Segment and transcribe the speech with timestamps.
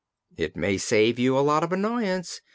[0.35, 2.41] "It may save you a lot of annoyance.